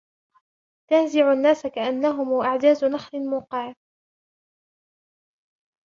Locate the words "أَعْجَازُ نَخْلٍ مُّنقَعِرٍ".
2.41-3.75